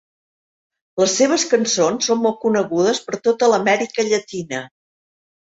Les 1.01 1.11
seves 1.19 1.45
cançons 1.51 2.07
són 2.09 2.23
molt 2.23 2.39
conegudes 2.47 3.03
per 3.09 3.21
tota 3.29 3.51
l'Amèrica 3.53 4.09
Llatina. 4.09 4.65